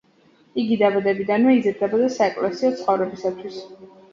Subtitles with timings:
[0.61, 3.63] იგი დაბადებიდანვე იზრდებოდა საეკლესიო ცხოვრებისათვის.